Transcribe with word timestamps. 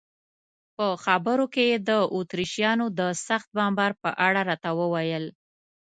په 0.75 0.87
خبرو 1.03 1.45
کې 1.53 1.63
یې 1.71 1.77
د 1.89 1.91
اتریشیانو 2.17 2.85
د 2.99 3.01
سخت 3.27 3.49
بمبار 3.57 3.91
په 4.03 4.09
اړه 4.27 4.41
راته 4.49 4.69
وویل. 4.79 5.25